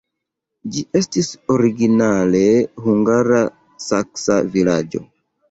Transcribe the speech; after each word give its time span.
Ĝi 0.77 0.83
estis 0.99 1.29
originale 1.55 2.41
hungara-saksa 2.87 4.41
vilaĝo. 4.59 5.05